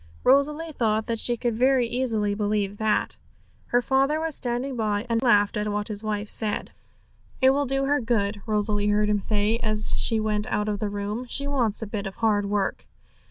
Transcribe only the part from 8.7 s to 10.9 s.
heard him say, as she went out of the